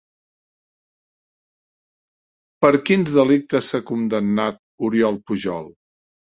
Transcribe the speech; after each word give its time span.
Per 2.67 2.73
quins 2.89 3.15
delictes 3.19 3.71
s'ha 3.75 3.83
condemnat 3.93 4.61
Oriol 4.91 5.25
Pujol? 5.31 5.73